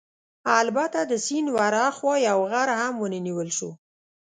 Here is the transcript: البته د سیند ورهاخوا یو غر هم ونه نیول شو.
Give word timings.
البته 0.61 0.99
د 1.11 1.13
سیند 1.25 1.47
ورهاخوا 1.57 2.13
یو 2.29 2.39
غر 2.51 2.69
هم 2.81 2.93
ونه 2.99 3.19
نیول 3.27 3.49
شو. 3.57 3.69